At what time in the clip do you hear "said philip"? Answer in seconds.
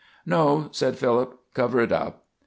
0.71-1.37